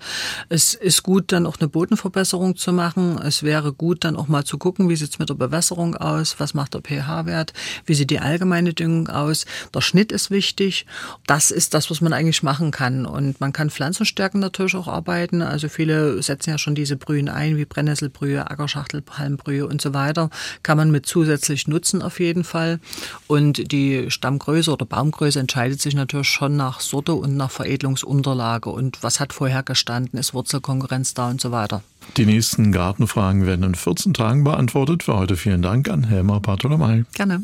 Es 0.50 0.74
ist 0.74 1.04
gut, 1.04 1.32
dann 1.32 1.46
auch 1.46 1.58
eine 1.60 1.68
Bodenverbesserung 1.68 2.56
zu 2.56 2.74
machen. 2.74 3.18
Es 3.20 3.44
wäre 3.44 3.74
gut, 3.74 4.04
dann 4.04 4.16
auch 4.16 4.28
mal 4.28 4.44
zu 4.44 4.58
gucken, 4.58 4.90
wie 4.90 4.96
sieht's 4.96 5.20
mit 5.20 5.30
der 5.30 5.36
Bewässerung 5.36 5.96
aus, 5.96 6.40
was 6.40 6.54
macht 6.54 6.74
der 6.74 6.82
pH-Wert, 6.82 7.54
wie 7.86 7.94
sieht 7.94 8.10
die 8.10 8.20
allgemeine 8.20 8.74
Düngung 8.74 9.08
aus. 9.08 9.46
Der 9.74 9.82
Schnitt 9.82 10.12
ist 10.12 10.32
wichtig. 10.32 10.86
Das 11.28 11.52
ist 11.52 11.74
das, 11.74 11.90
was 11.90 12.02
man 12.02 12.14
eigentlich 12.14 12.44
machen 12.44 12.72
kann. 12.72 13.06
Und 13.06 13.42
man 13.44 13.52
kann 13.52 13.70
Pflanzenstärken 13.70 14.40
natürlich 14.40 14.74
auch 14.74 14.88
arbeiten. 14.88 15.42
Also 15.42 15.68
viele 15.68 16.24
setzen 16.24 16.52
ja 16.52 16.58
schon 16.58 16.76
diese 16.76 16.96
Brühen 16.96 17.28
ein, 17.28 17.58
wie 17.58 17.66
Brennnesselbrühe, 17.66 18.50
Ackerschachtelpalmbrühe 18.50 19.68
und 19.68 19.82
so 19.82 19.94
weiter. 19.94 20.30
Kann 20.64 20.78
man 20.78 20.92
mit 20.92 21.06
zusätzlich 21.06 21.68
nutzen 21.68 22.02
auf 22.02 22.22
jeden 22.22 22.46
Fall. 22.46 22.80
Und 23.28 23.74
die 23.74 24.10
Stammgröße 24.10 24.72
oder 24.72 24.86
Baumgröße 24.86 25.42
entscheidet 25.42 25.82
sich 25.82 25.94
natürlich 25.94 26.30
schon 26.30 26.56
nach 26.56 26.80
Sorte 26.80 27.16
und 27.16 27.36
nach 27.36 27.52
Veredelungsunterlage 27.52 28.70
und 28.70 29.04
was 29.04 29.20
hat 29.20 29.34
vorher 29.34 29.62
gestanden, 29.62 30.18
ist 30.18 30.34
Wurzelkonkurrenz 30.34 31.14
da 31.14 31.30
und 31.30 31.42
so 31.42 31.52
weiter. 31.52 31.84
Die 32.16 32.26
nächsten 32.26 32.72
Gartenfragen 32.72 33.46
werden 33.46 33.66
in 33.66 33.76
14 33.76 34.14
Tagen 34.14 34.46
beantwortet. 34.46 35.04
Für 35.04 35.18
heute 35.18 35.36
vielen 35.36 35.62
Dank 35.62 35.90
an 35.90 36.06
Helma 36.06 36.40
Bartolomei. 36.40 37.04
Gerne. 37.14 37.44